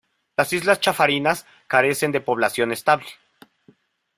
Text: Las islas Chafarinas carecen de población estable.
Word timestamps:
Las 0.35 0.51
islas 0.51 0.79
Chafarinas 0.79 1.45
carecen 1.67 2.11
de 2.11 2.21
población 2.21 2.71
estable. 2.71 3.05